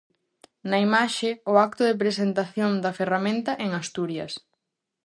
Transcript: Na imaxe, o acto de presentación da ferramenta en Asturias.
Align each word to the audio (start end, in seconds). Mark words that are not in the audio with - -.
Na 0.69 0.77
imaxe, 0.87 1.29
o 1.51 1.53
acto 1.67 1.81
de 1.85 1.99
presentación 2.03 2.71
da 2.83 2.95
ferramenta 2.99 3.51
en 3.65 3.69
Asturias. 3.81 4.33